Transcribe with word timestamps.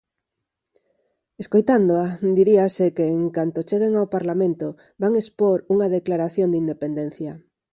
Escoitándoa 1.43 2.07
diríase 2.39 2.85
que 2.97 3.05
en 3.17 3.23
canto 3.37 3.59
cheguen 3.69 3.93
ao 3.97 4.11
Parlamento 4.15 4.67
van 5.01 5.13
expor 5.21 5.57
unha 5.73 5.91
declaración 5.97 6.47
de 6.51 6.59
independencia... 6.63 7.31